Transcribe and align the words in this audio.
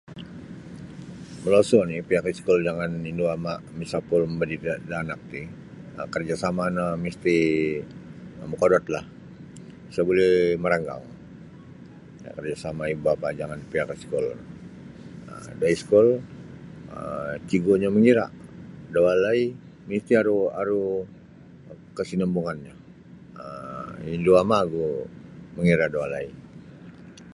Molosu 1.41 1.75
oni 1.85 1.95
pihak 2.09 2.25
iskul 2.33 2.57
jangan 2.67 2.91
indu 3.11 3.25
ama 3.35 3.53
misapul 3.79 4.21
mamadidik 4.29 4.73
da 4.89 4.95
anak 5.03 5.21
ti 5.31 5.41
um 5.99 6.07
kerjasama 6.13 6.63
no 6.77 6.85
misti 7.03 7.35
mokodot 8.49 8.85
lah 8.95 9.05
isa 9.91 10.01
buli 10.07 10.27
maranggang 10.63 11.03
karjasama 12.37 12.83
ibu 12.93 13.01
bapa 13.07 13.27
jangan 13.39 13.59
pihak 13.71 13.89
iskul 13.99 14.25
um 15.31 15.43
da 15.59 15.67
iskul 15.75 16.07
um 16.97 17.29
cigunyo 17.47 17.87
mangira 17.95 18.25
da 18.93 18.99
walai 19.05 19.41
misti 19.89 20.13
aru 20.21 20.37
aru 20.61 20.83
kasinambunganyo 21.97 22.73
um 23.43 23.89
indu 24.15 24.31
ama 24.43 24.57
ogu 24.67 24.85
mangira 25.55 25.85
da 25.93 25.97
walai. 26.03 26.27